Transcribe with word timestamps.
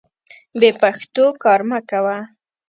بې 0.59 0.69
پښتو 0.81 1.25
کار 1.43 1.61
مه 1.69 1.79
کوه. 1.89 2.17